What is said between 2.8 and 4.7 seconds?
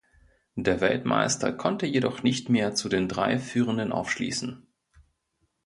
den drei Führenden aufschließen.